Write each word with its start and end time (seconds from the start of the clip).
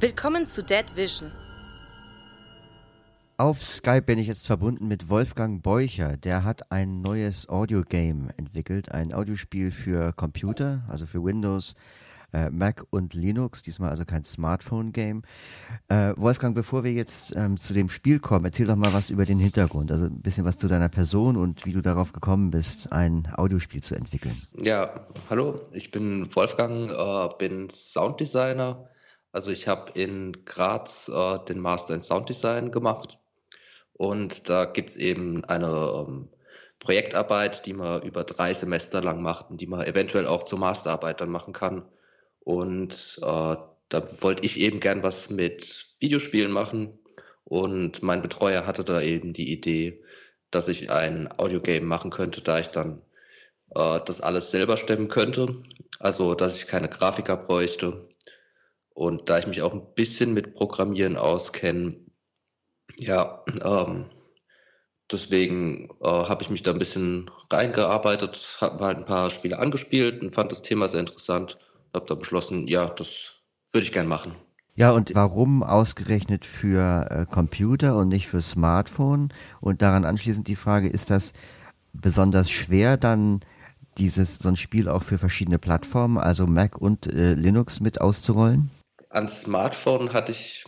Willkommen 0.00 0.46
zu 0.46 0.62
Dead 0.62 0.84
Vision. 0.94 1.32
Auf 3.36 3.62
Skype 3.62 4.02
bin 4.02 4.18
ich 4.18 4.28
jetzt 4.28 4.46
verbunden 4.46 4.86
mit 4.86 5.08
Wolfgang 5.08 5.60
Beucher. 5.62 6.16
Der 6.16 6.44
hat 6.44 6.70
ein 6.70 7.02
neues 7.02 7.48
Audio-Game 7.48 8.30
entwickelt, 8.36 8.92
ein 8.92 9.12
Audiospiel 9.12 9.72
für 9.72 10.12
Computer, 10.12 10.84
also 10.88 11.04
für 11.04 11.24
Windows, 11.24 11.74
äh, 12.32 12.50
Mac 12.50 12.84
und 12.90 13.14
Linux, 13.14 13.62
diesmal 13.62 13.90
also 13.90 14.04
kein 14.04 14.24
Smartphone-Game. 14.24 15.22
Äh, 15.88 16.12
Wolfgang, 16.16 16.54
bevor 16.54 16.84
wir 16.84 16.92
jetzt 16.92 17.34
ähm, 17.36 17.56
zu 17.56 17.74
dem 17.74 17.88
Spiel 17.88 18.20
kommen, 18.20 18.44
erzähl 18.44 18.66
doch 18.66 18.76
mal 18.76 18.92
was 18.92 19.10
über 19.10 19.24
den 19.24 19.38
Hintergrund, 19.38 19.90
also 19.90 20.06
ein 20.06 20.20
bisschen 20.20 20.44
was 20.44 20.58
zu 20.58 20.68
deiner 20.68 20.88
Person 20.88 21.36
und 21.36 21.64
wie 21.66 21.72
du 21.72 21.80
darauf 21.80 22.12
gekommen 22.12 22.50
bist, 22.50 22.92
ein 22.92 23.28
Audiospiel 23.36 23.82
zu 23.82 23.94
entwickeln. 23.94 24.40
Ja, 24.56 25.06
hallo, 25.30 25.60
ich 25.72 25.90
bin 25.90 26.34
Wolfgang, 26.34 26.90
äh, 26.90 27.34
bin 27.38 27.70
Sounddesigner. 27.70 28.88
Also 29.32 29.50
ich 29.50 29.68
habe 29.68 29.92
in 29.92 30.44
Graz 30.44 31.08
äh, 31.08 31.38
den 31.46 31.60
Master 31.60 31.94
in 31.94 32.00
Sounddesign 32.00 32.70
gemacht 32.70 33.18
und 33.92 34.48
da 34.48 34.64
gibt 34.64 34.90
es 34.90 34.96
eben 34.96 35.44
eine 35.44 36.06
ähm, 36.06 36.28
Projektarbeit, 36.78 37.66
die 37.66 37.72
man 37.72 38.02
über 38.02 38.24
drei 38.24 38.54
Semester 38.54 39.02
lang 39.02 39.20
macht 39.20 39.50
und 39.50 39.60
die 39.60 39.66
man 39.66 39.82
eventuell 39.82 40.26
auch 40.26 40.44
zur 40.44 40.58
Masterarbeit 40.58 41.20
dann 41.20 41.30
machen 41.30 41.52
kann. 41.52 41.84
Und 42.48 43.20
äh, 43.20 43.56
da 43.90 44.22
wollte 44.22 44.42
ich 44.42 44.58
eben 44.58 44.80
gern 44.80 45.02
was 45.02 45.28
mit 45.28 45.88
Videospielen 46.00 46.50
machen. 46.50 46.98
Und 47.44 48.02
mein 48.02 48.22
Betreuer 48.22 48.66
hatte 48.66 48.84
da 48.84 49.02
eben 49.02 49.34
die 49.34 49.52
Idee, 49.52 50.02
dass 50.50 50.68
ich 50.68 50.90
ein 50.90 51.28
Audiogame 51.38 51.84
machen 51.84 52.10
könnte, 52.10 52.40
da 52.40 52.58
ich 52.58 52.68
dann 52.68 53.02
äh, 53.74 54.00
das 54.02 54.22
alles 54.22 54.50
selber 54.50 54.78
stemmen 54.78 55.08
könnte. 55.08 55.62
Also, 55.98 56.34
dass 56.34 56.56
ich 56.56 56.66
keine 56.66 56.88
Grafiker 56.88 57.36
bräuchte. 57.36 58.08
Und 58.94 59.28
da 59.28 59.38
ich 59.38 59.46
mich 59.46 59.60
auch 59.60 59.74
ein 59.74 59.94
bisschen 59.94 60.32
mit 60.32 60.54
Programmieren 60.54 61.18
auskenne, 61.18 61.96
ja, 62.96 63.44
ähm, 63.62 64.06
deswegen 65.12 65.90
äh, 66.00 66.06
habe 66.08 66.42
ich 66.42 66.48
mich 66.48 66.62
da 66.62 66.70
ein 66.70 66.78
bisschen 66.78 67.30
reingearbeitet, 67.50 68.56
habe 68.62 68.86
halt 68.86 68.96
ein 68.96 69.04
paar 69.04 69.30
Spiele 69.30 69.58
angespielt 69.58 70.22
und 70.22 70.34
fand 70.34 70.50
das 70.50 70.62
Thema 70.62 70.88
sehr 70.88 71.00
interessant 71.00 71.58
habe 71.94 72.06
da 72.06 72.14
beschlossen, 72.14 72.66
ja, 72.66 72.88
das 72.88 73.34
würde 73.72 73.84
ich 73.84 73.92
gern 73.92 74.06
machen. 74.06 74.34
Ja, 74.74 74.92
und 74.92 75.12
warum 75.14 75.64
ausgerechnet 75.64 76.44
für 76.44 77.08
äh, 77.10 77.26
Computer 77.26 77.96
und 77.96 78.08
nicht 78.08 78.28
für 78.28 78.40
Smartphone? 78.40 79.32
Und 79.60 79.82
daran 79.82 80.04
anschließend 80.04 80.46
die 80.46 80.54
Frage, 80.54 80.88
ist 80.88 81.10
das 81.10 81.32
besonders 81.92 82.48
schwer, 82.48 82.96
dann 82.96 83.40
dieses 83.98 84.38
so 84.38 84.48
ein 84.48 84.56
Spiel 84.56 84.88
auch 84.88 85.02
für 85.02 85.18
verschiedene 85.18 85.58
Plattformen, 85.58 86.16
also 86.16 86.46
Mac 86.46 86.78
und 86.78 87.12
äh, 87.12 87.34
Linux 87.34 87.80
mit 87.80 88.00
auszurollen? 88.00 88.70
An 89.10 89.26
Smartphone 89.26 90.12
hatte 90.12 90.30
ich, 90.30 90.64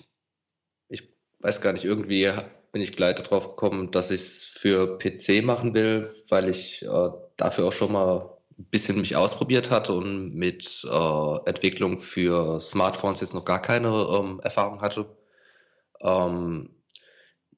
ich 0.89 1.09
weiß 1.39 1.61
gar 1.61 1.73
nicht, 1.73 1.85
irgendwie 1.85 2.29
bin 2.73 2.83
ich 2.83 2.93
gleich 2.93 3.15
darauf 3.15 3.51
gekommen, 3.51 3.91
dass 3.93 4.11
ich 4.11 4.21
es 4.21 4.45
für 4.45 4.99
PC 4.99 5.45
machen 5.45 5.75
will, 5.75 6.13
weil 6.29 6.49
ich 6.49 6.83
äh, 6.83 7.11
dafür 7.37 7.67
auch 7.67 7.73
schon 7.73 7.93
mal 7.93 8.40
bisschen 8.65 9.01
mich 9.01 9.17
ausprobiert 9.17 9.71
hatte 9.71 9.93
und 9.93 10.35
mit 10.35 10.85
äh, 10.85 11.37
Entwicklung 11.49 12.01
für 12.01 12.61
Smartphones 12.61 13.21
jetzt 13.21 13.35
noch 13.35 13.45
gar 13.45 13.63
keine 13.63 13.89
ähm, 13.89 14.41
Erfahrung 14.43 14.81
hatte. 14.81 15.07
Ähm, 16.01 16.71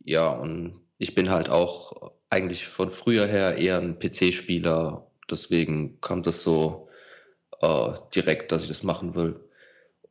ja, 0.05 0.31
und 0.31 0.81
ich 0.99 1.15
bin 1.15 1.31
halt 1.31 1.49
auch 1.49 2.13
eigentlich 2.31 2.67
von 2.67 2.91
früher 2.91 3.27
her 3.27 3.57
eher 3.57 3.79
ein 3.79 3.99
PC-Spieler. 3.99 5.07
Deswegen 5.31 6.01
kam 6.01 6.23
das 6.23 6.43
so 6.43 6.89
äh, 7.61 7.93
direkt, 8.15 8.53
dass 8.53 8.63
ich 8.63 8.69
das 8.69 8.83
machen 8.83 9.15
will. 9.15 9.49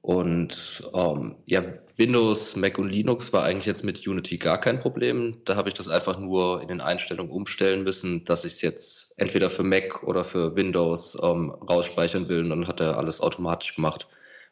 Und 0.01 0.81
ähm, 0.95 1.35
ja, 1.45 1.63
Windows, 1.97 2.55
Mac 2.55 2.79
und 2.79 2.89
Linux 2.89 3.31
war 3.31 3.43
eigentlich 3.43 3.67
jetzt 3.67 3.83
mit 3.83 4.07
Unity 4.07 4.37
gar 4.37 4.59
kein 4.59 4.79
Problem. 4.79 5.37
Da 5.45 5.55
habe 5.55 5.69
ich 5.69 5.75
das 5.75 5.87
einfach 5.87 6.17
nur 6.17 6.61
in 6.61 6.69
den 6.69 6.81
Einstellungen 6.81 7.31
umstellen 7.31 7.83
müssen, 7.83 8.25
dass 8.25 8.43
ich 8.43 8.53
es 8.53 8.61
jetzt 8.61 9.13
entweder 9.17 9.51
für 9.51 9.63
Mac 9.63 10.01
oder 10.03 10.25
für 10.25 10.55
Windows 10.55 11.15
ähm, 11.21 11.51
rausspeichern 11.51 12.27
will. 12.29 12.41
Und 12.41 12.49
dann 12.49 12.67
hat 12.67 12.79
er 12.79 12.97
alles 12.97 13.21
automatisch 13.21 13.75
gemacht. 13.75 14.07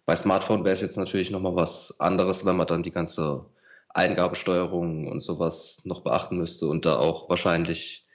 Bei 0.05 0.15
Smartphone 0.15 0.63
wäre 0.63 0.75
es 0.75 0.81
jetzt 0.81 0.97
natürlich 0.97 1.31
nochmal 1.31 1.55
was 1.55 1.99
anderes, 1.99 2.45
wenn 2.45 2.57
man 2.57 2.67
dann 2.67 2.83
die 2.83 2.91
ganze 2.91 3.45
Eingabesteuerung 3.89 5.07
und 5.07 5.21
sowas 5.21 5.81
noch 5.83 6.01
beachten 6.01 6.37
müsste 6.37 6.67
und 6.67 6.85
da 6.85 6.97
auch 6.97 7.29
wahrscheinlich 7.29 8.05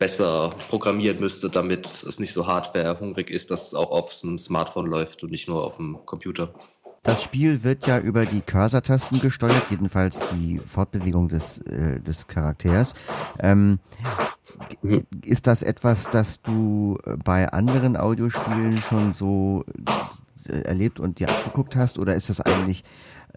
besser 0.00 0.54
programmieren 0.70 1.20
müsste, 1.20 1.50
damit 1.50 1.86
es 1.86 2.18
nicht 2.18 2.32
so 2.32 2.46
hardware-hungrig 2.46 3.30
ist, 3.30 3.50
dass 3.50 3.66
es 3.66 3.74
auch 3.74 3.90
auf 3.90 4.18
einem 4.24 4.38
Smartphone 4.38 4.86
läuft 4.86 5.22
und 5.22 5.30
nicht 5.30 5.46
nur 5.46 5.62
auf 5.62 5.76
dem 5.76 6.04
Computer. 6.06 6.52
Das 7.02 7.22
Spiel 7.22 7.62
wird 7.62 7.86
ja 7.86 7.98
über 7.98 8.26
die 8.26 8.42
Cursor-Tasten 8.42 9.20
gesteuert, 9.20 9.64
jedenfalls 9.70 10.20
die 10.32 10.60
Fortbewegung 10.64 11.28
des, 11.28 11.58
äh, 11.58 11.98
des 12.00 12.26
Charakters. 12.26 12.92
Ähm, 13.38 13.78
ist 15.24 15.46
das 15.46 15.62
etwas, 15.62 16.04
das 16.10 16.42
du 16.42 16.98
bei 17.24 17.48
anderen 17.48 17.96
Audiospielen 17.96 18.82
schon 18.82 19.14
so 19.14 19.64
äh, 20.46 20.60
erlebt 20.62 21.00
und 21.00 21.18
dir 21.18 21.30
abgeguckt 21.30 21.74
hast? 21.74 21.98
Oder 21.98 22.14
ist 22.14 22.28
das 22.28 22.40
eigentlich 22.40 22.84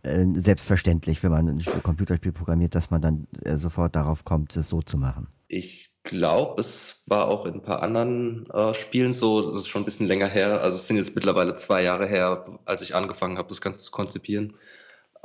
äh, 0.03 0.25
selbstverständlich, 0.35 1.23
wenn 1.23 1.31
man 1.31 1.47
ein 1.47 1.83
Computerspiel 1.83 2.33
programmiert, 2.33 2.75
dass 2.75 2.91
man 2.91 3.01
dann 3.01 3.27
äh, 3.43 3.55
sofort 3.55 3.95
darauf 3.95 4.25
kommt, 4.25 4.55
es 4.57 4.69
so 4.69 4.81
zu 4.81 4.97
machen? 4.97 5.27
Ich 5.47 5.92
glaube, 6.03 6.61
es 6.61 7.03
war 7.07 7.27
auch 7.27 7.45
in 7.45 7.55
ein 7.55 7.61
paar 7.61 7.81
anderen 7.83 8.49
äh, 8.51 8.73
Spielen 8.73 9.13
so. 9.13 9.41
Das 9.41 9.57
ist 9.57 9.67
schon 9.67 9.83
ein 9.83 9.85
bisschen 9.85 10.07
länger 10.07 10.27
her. 10.27 10.61
Also 10.61 10.77
es 10.77 10.87
sind 10.87 10.97
jetzt 10.97 11.15
mittlerweile 11.15 11.55
zwei 11.55 11.83
Jahre 11.83 12.07
her, 12.07 12.59
als 12.65 12.81
ich 12.81 12.95
angefangen 12.95 13.37
habe, 13.37 13.49
das 13.49 13.61
Ganze 13.61 13.81
zu 13.81 13.91
konzipieren. 13.91 14.55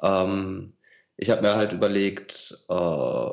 Ähm, 0.02 0.74
ich 1.16 1.30
habe 1.30 1.42
mir 1.42 1.56
halt 1.56 1.72
überlegt, 1.72 2.56
äh, 2.68 3.30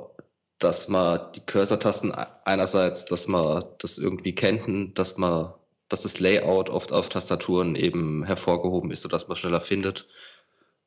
dass 0.60 0.88
man 0.88 1.20
die 1.36 1.42
Cursor-Tasten 1.42 2.14
einerseits, 2.46 3.06
dass 3.06 3.28
man 3.28 3.66
das 3.80 3.98
irgendwie 3.98 4.34
kennt 4.34 4.98
dass 4.98 5.18
man, 5.18 5.54
dass 5.90 6.04
das 6.04 6.20
Layout 6.20 6.70
oft 6.70 6.92
auf 6.92 7.10
Tastaturen 7.10 7.76
eben 7.76 8.24
hervorgehoben 8.24 8.92
ist, 8.92 9.02
sodass 9.02 9.28
man 9.28 9.38
schneller 9.38 9.62
findet. 9.62 10.08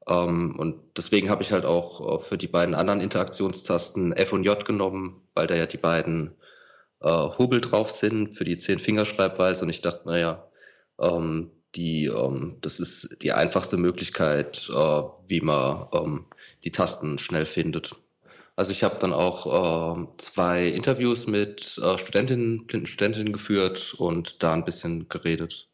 Ähm, 0.08 0.56
und 0.58 0.76
deswegen 0.96 1.30
habe 1.30 1.42
ich 1.42 1.52
halt 1.52 1.64
auch 1.64 2.20
äh, 2.20 2.24
für 2.24 2.38
die 2.38 2.48
beiden 2.48 2.74
anderen 2.74 3.00
Interaktionstasten 3.00 4.12
F 4.12 4.32
und 4.32 4.44
J 4.44 4.64
genommen, 4.64 5.22
weil 5.34 5.46
da 5.46 5.54
ja 5.54 5.66
die 5.66 5.76
beiden 5.76 6.34
äh, 7.00 7.08
Hobel 7.08 7.60
drauf 7.60 7.90
sind 7.90 8.34
für 8.34 8.44
die 8.44 8.58
Zehn-Fingerschreibweise. 8.58 9.62
Und 9.64 9.70
ich 9.70 9.80
dachte, 9.80 10.06
naja, 10.06 10.48
ähm, 11.00 11.50
die, 11.74 12.06
ähm, 12.06 12.56
das 12.60 12.80
ist 12.80 13.18
die 13.22 13.32
einfachste 13.32 13.76
Möglichkeit, 13.76 14.68
äh, 14.70 15.02
wie 15.26 15.40
man 15.40 15.86
ähm, 15.92 16.26
die 16.64 16.72
Tasten 16.72 17.18
schnell 17.18 17.46
findet. 17.46 17.94
Also 18.56 18.72
ich 18.72 18.82
habe 18.82 18.98
dann 18.98 19.12
auch 19.12 19.46
äh, 19.46 20.06
zwei 20.16 20.66
Interviews 20.66 21.26
mit 21.28 21.78
äh, 21.78 21.98
Studentinnen, 21.98 22.66
Studentinnen 22.86 23.32
geführt 23.32 23.94
und 23.98 24.42
da 24.42 24.52
ein 24.52 24.64
bisschen 24.64 25.08
geredet. 25.08 25.68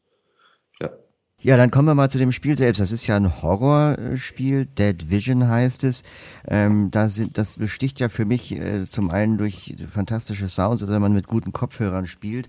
Ja. 1.45 1.59
Dann 1.59 1.71
kommen 1.71 1.87
wir 1.87 1.95
mal 1.95 2.11
zu 2.11 2.17
dem 2.17 2.33
Spiel 2.33 2.57
selbst. 2.57 2.81
Das 2.81 2.91
ist 2.91 3.07
ja 3.07 3.17
ein 3.17 3.43
Horrorspiel, 3.43 4.65
Dead 4.65 5.11
Vision 5.11 5.47
heißt 5.47 5.85
es. 5.85 6.03
Ähm, 6.49 6.91
da 6.91 7.11
sind, 7.11 7.37
das 7.37 7.59
besticht 7.59 8.01
ja 8.01 8.09
für 8.09 8.25
mich 8.25 8.51
äh, 8.53 8.87
zum 8.87 9.11
einen 9.11 9.37
durch 9.37 9.77
fantastische 9.93 10.49
Sounds, 10.49 10.83
also 10.83 10.95
wenn 10.95 11.03
man 11.03 11.13
mit 11.13 11.29
guten 11.29 11.53
Kopfhörern 11.53 12.07
spielt, 12.07 12.49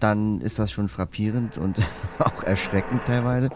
dann 0.00 0.40
ist 0.40 0.58
das 0.58 0.72
schon 0.72 0.88
frappierend 0.88 1.56
und 1.56 1.76
auch 2.18 2.42
erschreckend 2.42 3.02
teilweise. 3.06 3.48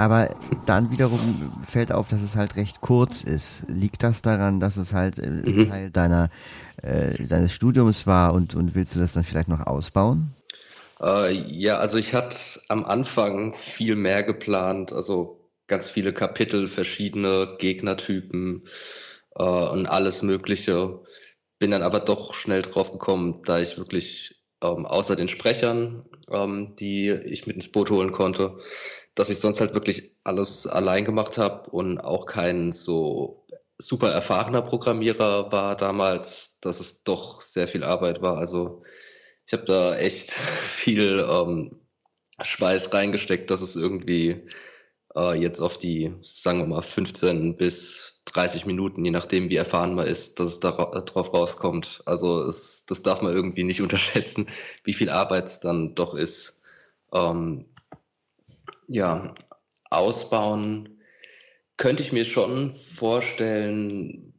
Aber 0.00 0.30
dann 0.64 0.90
wiederum 0.90 1.52
fällt 1.62 1.92
auf, 1.92 2.08
dass 2.08 2.22
es 2.22 2.34
halt 2.34 2.56
recht 2.56 2.80
kurz 2.80 3.22
ist. 3.22 3.66
Liegt 3.68 4.02
das 4.02 4.22
daran, 4.22 4.58
dass 4.58 4.78
es 4.78 4.94
halt 4.94 5.18
äh, 5.18 5.28
mhm. 5.28 5.68
Teil 5.68 5.90
deiner, 5.90 6.30
äh, 6.82 7.24
deines 7.26 7.52
Studiums 7.52 8.06
war 8.06 8.34
und, 8.34 8.54
und 8.54 8.74
willst 8.74 8.94
du 8.94 9.00
das 9.00 9.12
dann 9.12 9.24
vielleicht 9.24 9.48
noch 9.48 9.66
ausbauen? 9.66 10.34
Äh, 11.00 11.32
ja, 11.32 11.78
also 11.78 11.96
ich 11.96 12.14
hatte 12.14 12.36
am 12.68 12.84
Anfang 12.84 13.54
viel 13.54 13.96
mehr 13.96 14.22
geplant, 14.22 14.92
also 14.92 15.48
ganz 15.66 15.88
viele 15.88 16.12
Kapitel, 16.12 16.68
verschiedene 16.68 17.56
Gegnertypen 17.58 18.66
äh, 19.36 19.42
und 19.42 19.86
alles 19.86 20.22
Mögliche. 20.22 21.00
Bin 21.58 21.70
dann 21.70 21.82
aber 21.82 22.00
doch 22.00 22.34
schnell 22.34 22.62
drauf 22.62 22.92
gekommen, 22.92 23.42
da 23.44 23.60
ich 23.60 23.78
wirklich 23.78 24.42
ähm, 24.62 24.86
außer 24.86 25.16
den 25.16 25.28
Sprechern, 25.28 26.04
ähm, 26.30 26.76
die 26.76 27.10
ich 27.10 27.46
mit 27.46 27.56
ins 27.56 27.70
Boot 27.70 27.90
holen 27.90 28.12
konnte, 28.12 28.58
dass 29.14 29.30
ich 29.30 29.38
sonst 29.38 29.60
halt 29.60 29.74
wirklich 29.74 30.12
alles 30.24 30.66
allein 30.66 31.04
gemacht 31.04 31.38
habe 31.38 31.70
und 31.70 31.98
auch 31.98 32.26
kein 32.26 32.72
so 32.72 33.44
super 33.80 34.10
erfahrener 34.10 34.62
Programmierer 34.62 35.50
war 35.52 35.76
damals, 35.76 36.58
dass 36.60 36.80
es 36.80 37.02
doch 37.02 37.40
sehr 37.40 37.68
viel 37.68 37.84
Arbeit 37.84 38.22
war. 38.22 38.38
Also 38.38 38.82
ich 39.46 39.52
habe 39.52 39.64
da 39.64 39.96
echt 39.96 40.32
viel 40.68 41.26
ähm, 41.28 41.80
Schweiß 42.40 42.92
reingesteckt, 42.94 43.50
dass 43.50 43.60
es 43.62 43.76
irgendwie 43.76 44.48
äh, 45.16 45.34
jetzt 45.34 45.60
auf 45.60 45.78
die, 45.78 46.14
sagen 46.22 46.60
wir 46.60 46.66
mal, 46.66 46.82
15 46.82 47.56
bis 47.56 48.22
30 48.26 48.66
Minuten, 48.66 49.04
je 49.04 49.10
nachdem, 49.10 49.48
wie 49.48 49.56
erfahren 49.56 49.94
man 49.94 50.06
ist, 50.06 50.38
dass 50.38 50.46
es 50.48 50.60
da 50.60 50.70
drauf 50.70 51.32
rauskommt. 51.32 52.02
Also 52.06 52.42
es, 52.42 52.84
das 52.86 53.02
darf 53.02 53.22
man 53.22 53.32
irgendwie 53.32 53.64
nicht 53.64 53.80
unterschätzen, 53.82 54.48
wie 54.84 54.94
viel 54.94 55.10
Arbeit 55.10 55.46
es 55.46 55.60
dann 55.60 55.94
doch 55.94 56.14
ist. 56.14 56.60
Ähm, 57.12 57.66
ja, 58.86 59.34
ausbauen 59.90 60.99
könnte 61.80 62.02
ich 62.02 62.12
mir 62.12 62.26
schon 62.26 62.74
vorstellen, 62.74 64.34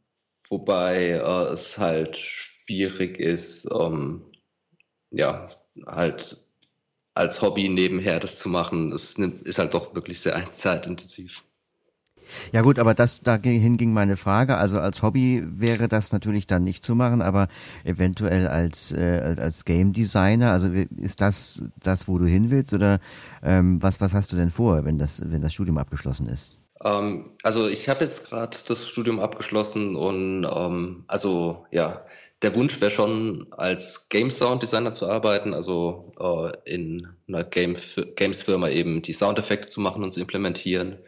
wobei 0.48 1.10
äh, 1.10 1.52
es 1.52 1.76
halt 1.76 2.16
schwierig 2.16 3.18
ist, 3.18 3.68
ähm, 3.74 4.22
ja, 5.10 5.50
halt 5.84 6.46
als 7.14 7.42
Hobby 7.42 7.68
nebenher 7.68 8.20
das 8.20 8.36
zu 8.36 8.48
machen, 8.48 8.90
das 8.90 9.16
ist 9.16 9.58
halt 9.58 9.74
doch 9.74 9.92
wirklich 9.92 10.20
sehr 10.20 10.40
zeitintensiv. 10.54 11.42
Ja 12.52 12.62
gut, 12.62 12.78
aber 12.78 12.94
das 12.94 13.22
dahin 13.22 13.76
ging 13.76 13.92
meine 13.92 14.16
Frage. 14.16 14.56
Also 14.56 14.78
als 14.78 15.02
Hobby 15.02 15.42
wäre 15.44 15.88
das 15.88 16.12
natürlich 16.12 16.46
dann 16.46 16.62
nicht 16.62 16.84
zu 16.84 16.94
machen, 16.94 17.20
aber 17.20 17.48
eventuell 17.82 18.46
als 18.46 18.92
äh, 18.92 19.34
als 19.36 19.64
Game 19.64 19.92
Designer. 19.92 20.52
Also 20.52 20.68
ist 20.68 21.20
das 21.20 21.64
das, 21.80 22.06
wo 22.06 22.18
du 22.18 22.26
hin 22.26 22.52
willst 22.52 22.72
oder 22.72 23.00
ähm, 23.42 23.82
was 23.82 24.00
was 24.00 24.14
hast 24.14 24.32
du 24.32 24.36
denn 24.36 24.50
vor, 24.50 24.84
wenn 24.84 24.98
das 24.98 25.20
wenn 25.24 25.42
das 25.42 25.52
Studium 25.52 25.78
abgeschlossen 25.78 26.28
ist? 26.28 26.61
Ähm, 26.84 27.36
also 27.42 27.68
ich 27.68 27.88
habe 27.88 28.04
jetzt 28.04 28.28
gerade 28.28 28.56
das 28.66 28.88
Studium 28.88 29.20
abgeschlossen 29.20 29.96
und 29.96 30.44
ähm, 30.44 31.04
also 31.06 31.66
ja 31.70 32.04
der 32.42 32.54
Wunsch 32.56 32.80
wäre 32.80 32.90
schon, 32.90 33.46
als 33.52 34.08
Game 34.08 34.30
Sound 34.30 34.62
Designer 34.62 34.92
zu 34.92 35.08
arbeiten, 35.08 35.54
also 35.54 36.12
äh, 36.18 36.72
in 36.74 37.06
einer 37.28 37.44
Game 37.44 37.76
Games 38.16 38.42
Firma 38.42 38.68
eben 38.68 39.00
die 39.00 39.12
Soundeffekte 39.12 39.68
zu 39.68 39.80
machen 39.80 40.02
und 40.02 40.12
zu 40.12 40.20
implementieren. 40.20 40.98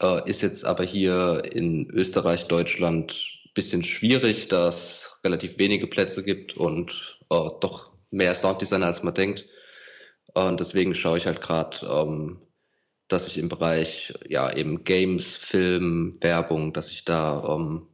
Äh, 0.00 0.30
ist 0.30 0.42
jetzt 0.42 0.64
aber 0.64 0.84
hier 0.84 1.42
in 1.52 1.90
Österreich, 1.90 2.46
Deutschland 2.46 3.14
bisschen 3.54 3.82
schwierig, 3.82 4.48
da 4.48 4.68
es 4.68 5.18
relativ 5.24 5.58
wenige 5.58 5.88
Plätze 5.88 6.22
gibt 6.22 6.56
und 6.56 7.18
äh, 7.30 7.48
doch 7.60 7.92
mehr 8.12 8.34
Sounddesigner 8.34 8.86
als 8.86 9.02
man 9.02 9.14
denkt. 9.14 9.46
Und 10.34 10.60
deswegen 10.60 10.94
schaue 10.94 11.18
ich 11.18 11.26
halt 11.26 11.40
gerade, 11.40 11.84
ähm, 11.86 12.38
dass 13.08 13.26
ich 13.26 13.38
im 13.38 13.48
Bereich 13.48 14.14
ja 14.28 14.52
eben 14.52 14.84
Games, 14.84 15.26
Film, 15.26 16.12
Werbung, 16.20 16.72
dass 16.72 16.90
ich 16.90 17.04
da 17.04 17.56
ähm, 17.56 17.86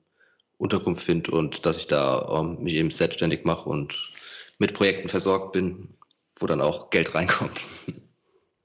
Unterkunft 0.58 1.02
finde 1.02 1.30
und 1.30 1.66
dass 1.66 1.76
ich 1.76 1.86
da 1.86 2.40
ähm, 2.40 2.62
mich 2.62 2.74
eben 2.74 2.90
selbstständig 2.90 3.44
mache 3.44 3.68
und 3.68 4.10
mit 4.58 4.74
Projekten 4.74 5.08
versorgt 5.08 5.52
bin, 5.52 5.94
wo 6.36 6.46
dann 6.46 6.60
auch 6.60 6.90
Geld 6.90 7.14
reinkommt. 7.14 7.62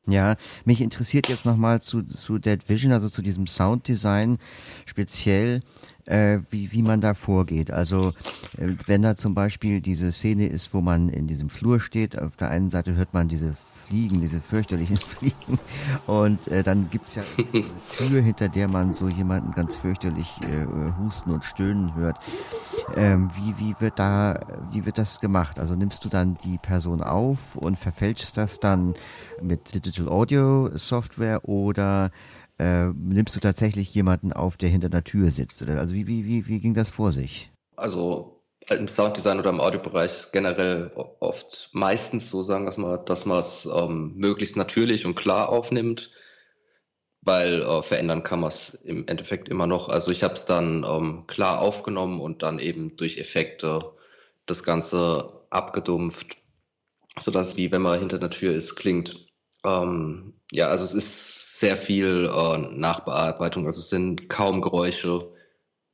Ja, 0.07 0.37
mich 0.65 0.81
interessiert 0.81 1.29
jetzt 1.29 1.45
nochmal 1.45 1.81
zu, 1.81 2.01
zu 2.01 2.39
Dead 2.39 2.67
Vision, 2.67 2.91
also 2.93 3.09
zu 3.09 3.21
diesem 3.21 3.45
Sounddesign 3.45 4.39
speziell, 4.87 5.59
äh, 6.09 6.39
wie, 6.49 6.71
wie 6.71 6.81
man 6.81 7.01
da 7.01 7.13
vorgeht. 7.13 7.71
Also 7.71 8.13
äh, 8.57 8.73
wenn 8.87 9.03
da 9.03 9.15
zum 9.15 9.35
Beispiel 9.35 9.79
diese 9.79 10.11
Szene 10.11 10.47
ist, 10.47 10.73
wo 10.73 10.81
man 10.81 11.09
in 11.09 11.27
diesem 11.27 11.49
Flur 11.49 11.79
steht, 11.79 12.17
auf 12.17 12.35
der 12.35 12.49
einen 12.49 12.71
Seite 12.71 12.95
hört 12.95 13.13
man 13.13 13.27
diese 13.27 13.55
Fliegen, 13.89 14.19
diese 14.19 14.41
fürchterlichen 14.41 14.97
Fliegen. 14.97 15.59
Und 16.07 16.47
äh, 16.47 16.63
dann 16.63 16.89
gibt's 16.89 17.15
ja 17.15 17.23
eine 17.37 17.65
Tür, 17.95 18.21
hinter 18.21 18.49
der 18.49 18.67
man 18.67 18.93
so 18.93 19.07
jemanden 19.07 19.51
ganz 19.51 19.77
fürchterlich 19.77 20.29
äh, 20.41 20.65
husten 20.99 21.31
und 21.31 21.45
stöhnen 21.45 21.95
hört. 21.95 22.17
Ähm, 22.95 23.29
wie, 23.35 23.57
wie 23.59 23.75
wird 23.79 23.99
da, 23.99 24.39
wie 24.71 24.85
wird 24.85 24.97
das 24.97 25.19
gemacht? 25.19 25.59
Also 25.59 25.75
nimmst 25.75 26.03
du 26.05 26.09
dann 26.09 26.37
die 26.43 26.57
Person 26.57 27.03
auf 27.03 27.55
und 27.55 27.77
verfälschst 27.77 28.35
das 28.35 28.59
dann 28.59 28.95
mit 29.41 29.75
Digital 29.75 30.09
Audio 30.09 30.71
Software 30.75 31.47
oder 31.47 32.09
äh, 32.59 32.87
nimmst 32.87 33.35
du 33.35 33.39
tatsächlich 33.39 33.93
jemanden 33.93 34.33
auf, 34.33 34.57
der 34.57 34.69
hinter 34.69 34.89
der 34.89 35.03
Tür 35.03 35.31
sitzt? 35.31 35.63
Also 35.63 35.95
wie, 35.95 36.07
wie, 36.07 36.25
wie, 36.25 36.47
wie 36.47 36.59
ging 36.59 36.73
das 36.73 36.89
vor 36.89 37.11
sich? 37.11 37.51
Also 37.75 38.43
im 38.69 38.87
Sounddesign 38.87 39.39
oder 39.39 39.49
im 39.49 39.61
Audiobereich 39.61 40.31
generell 40.31 40.91
oft 41.19 41.69
meistens 41.71 42.29
so 42.29 42.43
sagen, 42.43 42.65
dass 42.65 42.77
man, 42.77 43.03
dass 43.05 43.25
man 43.25 43.39
es 43.39 43.67
ähm, 43.73 44.13
möglichst 44.15 44.57
natürlich 44.57 45.05
und 45.05 45.15
klar 45.15 45.49
aufnimmt, 45.49 46.11
weil 47.21 47.61
äh, 47.61 47.81
verändern 47.81 48.23
kann 48.23 48.41
man 48.41 48.49
es 48.49 48.77
im 48.83 49.07
Endeffekt 49.07 49.49
immer 49.49 49.65
noch. 49.65 49.89
Also 49.89 50.11
ich 50.11 50.23
habe 50.23 50.35
es 50.35 50.45
dann 50.45 50.85
ähm, 50.87 51.25
klar 51.27 51.59
aufgenommen 51.59 52.19
und 52.19 52.43
dann 52.43 52.59
eben 52.59 52.95
durch 52.97 53.17
Effekte 53.17 53.93
das 54.45 54.63
Ganze 54.63 55.45
abgedumpft, 55.49 56.37
sodass 57.19 57.57
wie 57.57 57.71
wenn 57.71 57.81
man 57.81 57.99
hinter 57.99 58.19
der 58.19 58.29
Tür 58.29 58.53
ist, 58.53 58.75
klingt. 58.75 59.27
Ähm, 59.63 60.33
ja, 60.51 60.67
also 60.67 60.85
es 60.85 60.93
ist 60.93 61.48
sehr 61.59 61.77
viel 61.77 62.29
äh, 62.33 62.57
Nachbearbeitung, 62.57 63.65
also 63.67 63.79
es 63.81 63.89
sind 63.89 64.29
kaum 64.29 64.61
Geräusche 64.61 65.29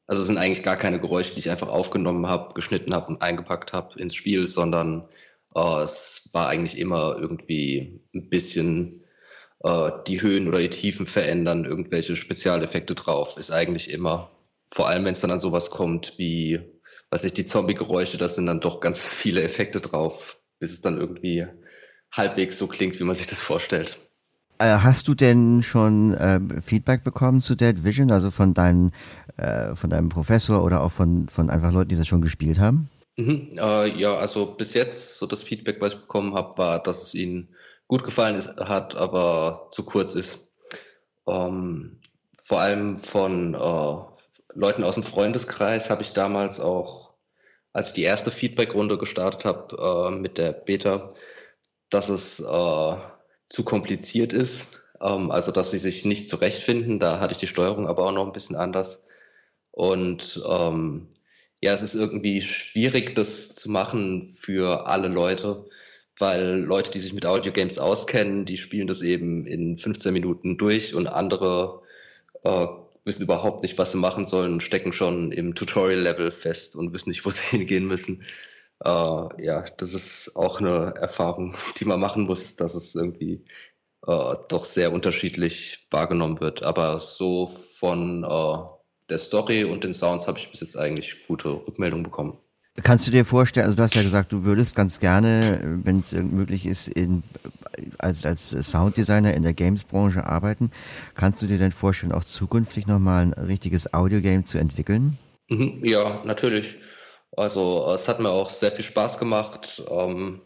also 0.08 0.22
es 0.22 0.28
sind 0.28 0.38
eigentlich 0.38 0.64
gar 0.64 0.78
keine 0.78 1.00
Geräusche, 1.00 1.34
die 1.34 1.40
ich 1.40 1.50
einfach 1.50 1.68
aufgenommen 1.70 2.28
habe, 2.28 2.54
geschnitten 2.54 2.94
habe 2.94 3.08
und 3.08 3.22
eingepackt 3.22 3.74
habe 3.74 4.00
ins 4.00 4.16
Spiel, 4.16 4.46
sondern 4.46 5.08
äh, 5.56 5.82
es 5.82 6.30
war 6.34 6.48
eigentlich 6.50 6.78
immer 6.78 7.18
irgendwie 7.18 8.02
ein 8.14 8.30
bisschen 8.30 9.04
äh, 9.64 9.92
die 10.08 10.22
Höhen 10.22 10.48
oder 10.48 10.60
die 10.60 10.70
Tiefen 10.70 11.08
verändern, 11.08 11.66
irgendwelche 11.66 12.16
Spezialeffekte 12.16 12.94
drauf. 12.94 13.38
Ist 13.38 13.52
eigentlich 13.52 13.90
immer, 13.90 14.32
vor 14.68 14.88
allem 14.90 15.06
wenn 15.06 15.14
es 15.14 15.22
dann 15.22 15.32
an 15.32 15.40
sowas 15.40 15.72
kommt 15.72 16.14
wie, 16.18 16.60
weiß 17.10 17.24
ich, 17.24 17.34
die 17.34 17.46
Zombie-Geräusche, 17.46 18.18
da 18.18 18.30
sind 18.30 18.46
dann 18.46 18.62
doch 18.62 18.82
ganz 18.82 19.14
viele 19.16 19.42
Effekte 19.42 19.82
drauf, 19.82 20.40
bis 20.60 20.72
es 20.72 20.82
dann 20.82 21.00
irgendwie 21.00 21.48
halbwegs 22.12 22.58
so 22.58 22.68
klingt, 22.68 23.00
wie 23.00 23.04
man 23.04 23.16
sich 23.16 23.28
das 23.28 23.42
vorstellt. 23.42 23.98
Äh, 24.66 24.80
hast 24.80 25.08
du 25.08 25.14
denn 25.14 25.62
schon 25.62 26.16
äh, 26.16 26.40
Feedback 26.60 27.04
bekommen 27.04 27.42
zu 27.42 27.54
Dead 27.54 27.84
Vision, 27.84 28.10
also 28.10 28.32
von 28.32 28.56
deinen, 28.56 28.94
äh, 29.38 29.76
von 29.76 29.92
deinem 29.92 30.10
Professor 30.10 30.64
oder 30.64 30.82
auch 30.82 30.92
von, 30.92 31.30
von 31.30 31.52
einfach 31.52 31.72
Leuten, 31.72 31.90
die 31.90 31.96
das 31.96 32.08
schon 32.08 32.22
gespielt 32.22 32.58
haben? 32.58 32.90
Mhm, 33.16 33.52
äh, 33.58 33.88
ja, 33.90 34.16
also 34.16 34.48
bis 34.48 34.74
jetzt, 34.74 35.20
so 35.20 35.28
das 35.28 35.44
Feedback, 35.44 35.80
was 35.82 35.94
ich 35.94 36.00
bekommen 36.00 36.34
habe, 36.34 36.58
war, 36.58 36.82
dass 36.82 37.04
es 37.04 37.14
ihnen 37.14 37.50
gut 37.88 38.04
gefallen 38.04 38.36
ist, 38.36 38.58
hat, 38.58 38.96
aber 38.96 39.68
zu 39.70 39.84
kurz 39.84 40.16
ist. 40.16 40.40
Ähm, 41.28 42.00
vor 42.44 42.62
allem 42.62 42.98
von 42.98 43.54
äh, 43.54 43.98
Leuten 44.56 44.84
aus 44.84 44.96
dem 44.96 45.04
Freundeskreis 45.04 45.92
habe 45.92 46.02
ich 46.02 46.14
damals 46.14 46.60
auch, 46.60 47.12
als 47.72 47.90
ich 47.90 47.94
die 47.94 48.04
erste 48.04 48.32
Feedback-Runde 48.32 48.98
gestartet 48.98 49.46
habe 49.46 50.10
äh, 50.10 50.20
mit 50.20 50.40
der 50.40 50.54
Beta, 50.54 51.14
dass 51.92 52.10
es 52.10 52.40
zu 53.50 53.64
kompliziert 53.64 54.34
ist. 54.34 54.68
Ähm, 55.02 55.32
also, 55.32 55.52
dass 55.52 55.72
sie 55.72 55.80
sich 55.80 56.06
nicht 56.06 56.30
zurechtfinden. 56.30 57.00
Da 57.00 57.20
hatte 57.20 57.34
ich 57.34 57.40
die 57.40 57.48
Steuerung 57.48 57.88
aber 57.88 58.06
auch 58.06 58.12
noch 58.12 58.25
ein 58.25 58.34
bisschen 58.34 58.56
anders. 58.56 59.04
Und 59.72 60.42
ähm, 60.48 61.08
ja, 61.62 61.74
es 61.74 61.82
ist 61.82 61.96
irgendwie 61.96 62.42
schwierig, 62.42 63.16
das 63.16 63.56
zu 63.56 63.70
machen 63.70 64.34
für 64.36 64.88
alle 64.88 65.08
Leute, 65.08 65.66
weil 66.20 66.60
Leute, 66.60 66.92
die 66.92 67.00
sich 67.00 67.14
mit 67.14 67.25
Audiogames 67.25 67.78
auskennen, 67.80 68.46
die 68.46 68.58
spielen 68.58 68.88
das 68.88 69.02
eben 69.02 69.46
in 69.46 69.78
15 69.78 70.14
Minuten 70.14 70.58
durch 70.58 70.96
und 70.96 71.08
andere 71.08 71.82
äh, 72.44 72.68
wissen 73.04 73.24
überhaupt 73.24 73.64
nicht, 73.64 73.78
was 73.78 73.92
sie 73.92 73.98
machen 73.98 74.25
sollen, 74.25 74.62
stecken 74.62 74.94
schon 74.94 75.32
im 75.32 75.56
Tutorial-Level 75.56 76.32
fest 76.32 76.75
und 76.75 76.94
wissen 76.94 77.10
nicht, 77.10 77.25
wo 77.25 77.30
sie 77.30 77.44
hingehen 77.58 77.88
müssen 77.88 78.24
ja, 78.84 79.65
das 79.77 79.94
ist 79.94 80.36
auch 80.36 80.60
eine 80.60 80.94
Erfahrung, 81.00 81.55
die 81.77 81.86
man 81.86 82.00
machen 82.00 82.24
muss, 82.24 82.55
dass 82.55 82.75
es 82.75 82.94
irgendwie 82.94 83.46
äh, 84.05 84.36
doch 84.50 84.65
sehr 84.65 84.94
unterschiedlich 84.94 85.88
wahrgenommen 85.91 86.39
wird. 86.39 86.63
Aber 86.63 87.00
so 87.00 87.48
von 87.48 88.24
äh, 88.24 88.58
der 89.10 89.17
Story 89.17 89.63
und 89.63 89.84
den 89.84 89.94
Sounds 89.94 90.27
habe 90.27 90.38
ich 90.38 90.50
bis 90.51 90.62
jetzt 90.62 90.77
eigentlich 90.77 91.24
gute 91.27 91.50
Rückmeldungen 91.50 92.03
bekommen. 92.03 92.38
Kannst 92.84 93.08
du 93.08 93.12
dir 93.12 93.24
vorstellen, 93.24 93.65
also 93.65 93.77
du 93.77 93.84
hast 93.84 93.96
ja 93.96 94.03
gesagt, 94.03 94.34
du 94.34 94.44
würdest 94.44 94.75
ganz 94.75 95.00
gerne, 95.00 95.79
wenn 95.84 96.01
es 96.01 96.12
möglich 96.12 96.65
ist, 96.65 96.89
in, 96.89 97.24
als, 97.98 98.25
als 98.25 98.50
Sounddesigner 98.50 99.34
in 99.34 99.44
der 99.44 99.53
Games-Branche 99.53 100.25
arbeiten. 100.25 100.72
Kannst 101.15 101.41
du 101.41 101.48
dir 101.48 101.58
denn 101.58 101.72
vorstellen, 101.72 102.12
auch 102.12 102.25
zukünftig 102.25 102.86
nochmal 102.86 103.24
ein 103.24 103.34
richtiges 103.34 103.94
Audiogame 103.94 104.44
zu 104.44 104.58
entwickeln? 104.58 105.17
Mhm, 105.48 105.86
ja, 105.86 106.22
natürlich. 106.25 106.77
Also 107.38 107.92
es 107.94 108.08
hat 108.08 108.20
mir 108.20 108.30
auch 108.30 108.50
sehr 108.50 108.72
viel 108.72 108.86
Spaß 108.86 109.18
gemacht. 109.18 109.84
Ähm, 109.89 110.42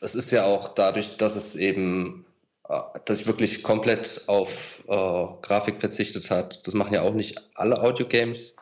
es 0.00 0.14
ist 0.14 0.30
ja 0.30 0.44
auch 0.44 0.68
dadurch, 0.68 1.16
dass 1.16 1.36
es 1.36 1.54
eben, 1.54 2.26
äh, 2.68 2.80
dass 3.04 3.20
ich 3.20 3.26
wirklich 3.26 3.62
komplett 3.62 4.22
auf 4.26 4.82
äh, 4.88 5.26
Grafik 5.42 5.80
verzichtet 5.80 6.30
hat. 6.30 6.66
Das 6.66 6.74
machen 6.74 6.94
ja 6.94 7.02
auch 7.02 7.14
nicht 7.14 7.40
alle 7.54 7.80
Audiogames. 7.82 8.56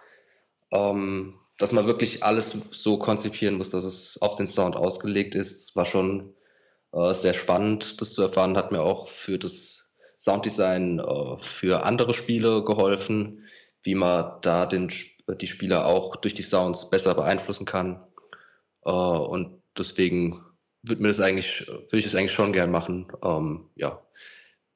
Ähm, 0.73 1.41
dass 1.61 1.73
man 1.73 1.87
wirklich 1.87 2.25
alles 2.25 2.57
so 2.71 2.99
konzipieren 2.99 3.57
muss, 3.57 3.71
dass 3.71 3.85
es 3.85 4.21
auf 4.23 4.37
den 4.37 4.49
Sound 4.49 4.77
ausgelegt 4.77 5.35
ist, 5.35 5.77
war 5.77 5.85
schon 5.85 6.33
äh, 6.93 7.13
sehr 7.13 7.35
spannend, 7.35 8.01
das 8.01 8.15
zu 8.15 8.23
erfahren. 8.23 8.57
Hat 8.57 8.73
mir 8.73 8.81
auch 8.81 9.09
für 9.09 9.39
das 9.39 9.95
Sounddesign 10.17 11.01
äh, 11.01 11.37
für 11.43 11.85
andere 11.85 12.15
Spiele 12.15 12.65
geholfen, 12.65 13.45
wie 13.83 13.95
man 13.95 14.41
da 14.41 14.65
den 14.65 14.91
die 15.37 15.49
Spieler 15.49 15.87
auch 15.87 16.17
durch 16.17 16.35
die 16.35 16.43
Sounds 16.43 16.91
besser 16.91 17.15
beeinflussen 17.15 17.67
kann. 17.67 18.01
Äh, 18.85 18.91
und 18.91 19.61
deswegen 19.77 20.45
würde 20.83 21.03
mir 21.03 21.09
das 21.09 21.21
eigentlich, 21.21 21.67
würde 21.67 21.99
ich 21.99 22.05
das 22.05 22.15
eigentlich 22.15 22.33
schon 22.33 22.53
gern 22.53 22.71
machen. 22.71 23.07
Ähm, 23.23 23.69
ja, 23.77 24.01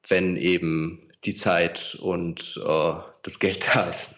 wenn 0.07 0.37
eben 0.37 1.09
die 1.23 1.33
Zeit 1.33 1.97
und 2.01 2.61
äh, 2.63 2.93
das 3.23 3.39
Geld 3.39 3.67
da 3.73 3.89
ist. 3.89 4.09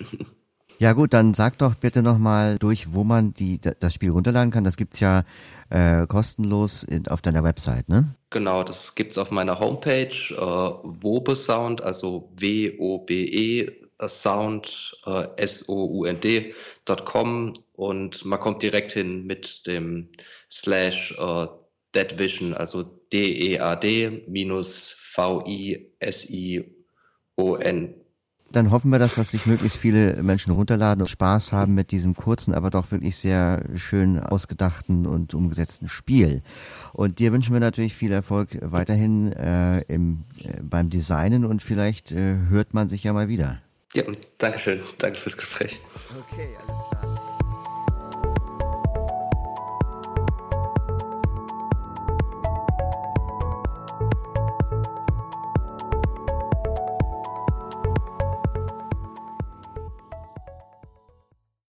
Ja 0.79 0.93
gut, 0.93 1.13
dann 1.13 1.33
sag 1.33 1.57
doch 1.57 1.73
bitte 1.73 2.03
nochmal 2.03 2.59
durch, 2.59 2.93
wo 2.93 3.03
man 3.03 3.33
die, 3.33 3.59
das 3.59 3.93
Spiel 3.95 4.11
runterladen 4.11 4.51
kann. 4.51 4.63
Das 4.63 4.77
gibt's 4.77 4.99
ja 4.99 5.23
äh, 5.69 6.05
kostenlos 6.05 6.83
in, 6.83 7.07
auf 7.07 7.21
deiner 7.21 7.43
Website, 7.43 7.89
ne? 7.89 8.15
Genau, 8.29 8.63
das 8.63 8.93
gibt's 8.93 9.17
auf 9.17 9.31
meiner 9.31 9.59
Homepage, 9.59 10.11
äh, 10.29 10.35
Wobesound, 10.37 11.81
also 11.81 12.29
W-O-B-E 12.35 13.86
Sound, 14.05 14.95
äh, 15.05 15.27
S-O-U-N-D.com 15.37 16.53
und 17.73 18.25
man 18.25 18.39
kommt 18.39 18.61
direkt 18.61 18.91
hin 18.91 19.25
mit 19.25 19.65
dem 19.65 20.09
Slash 20.51 21.15
äh, 21.17 21.47
Deadvision, 21.95 22.53
also 22.53 22.83
D-E-A-D 22.83 24.25
minus 24.27 24.97
V-I-S-I-O-N 25.13 25.87
dann 28.51 28.71
hoffen 28.71 28.91
wir, 28.91 28.99
dass 28.99 29.15
das 29.15 29.31
sich 29.31 29.45
möglichst 29.45 29.77
viele 29.77 30.21
Menschen 30.23 30.51
runterladen 30.53 31.01
und 31.01 31.07
Spaß 31.07 31.51
haben 31.51 31.73
mit 31.73 31.91
diesem 31.91 32.15
kurzen, 32.15 32.53
aber 32.53 32.69
doch 32.69 32.91
wirklich 32.91 33.17
sehr 33.17 33.63
schön 33.75 34.19
ausgedachten 34.19 35.05
und 35.05 35.33
umgesetzten 35.33 35.89
Spiel. 35.89 36.41
Und 36.93 37.19
dir 37.19 37.33
wünschen 37.33 37.53
wir 37.53 37.59
natürlich 37.59 37.93
viel 37.93 38.11
Erfolg 38.11 38.57
weiterhin 38.61 39.33
äh, 39.33 39.81
im, 39.81 40.23
äh, 40.39 40.61
beim 40.61 40.89
Designen 40.89 41.45
und 41.45 41.61
vielleicht 41.61 42.11
äh, 42.11 42.37
hört 42.47 42.73
man 42.73 42.89
sich 42.89 43.03
ja 43.03 43.13
mal 43.13 43.27
wieder. 43.27 43.59
Ja, 43.93 44.03
danke 44.37 44.59
schön. 44.59 44.83
Danke 44.97 45.19
fürs 45.19 45.37
Gespräch. 45.37 45.79
Okay, 46.31 46.55
alles 46.57 46.89
klar. 46.89 46.96